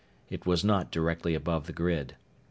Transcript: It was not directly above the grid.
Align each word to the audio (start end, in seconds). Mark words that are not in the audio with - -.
It 0.31 0.47
was 0.47 0.63
not 0.63 0.89
directly 0.89 1.35
above 1.35 1.67
the 1.67 1.73
grid. 1.73 2.15